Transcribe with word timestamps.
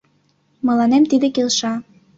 —Мыланем 0.67 1.03
тиде 1.11 1.27
келша. 1.35 1.73